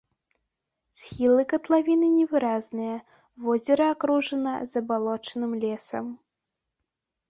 [1.01, 2.97] Схілы катлавіны невыразныя,
[3.47, 6.05] возера акружана забалочаным лесам.